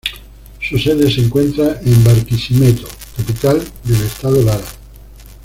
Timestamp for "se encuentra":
1.11-1.79